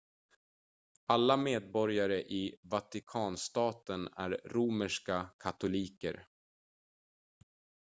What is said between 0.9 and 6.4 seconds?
alla medborgare i vatikanstaten är romerska katoliker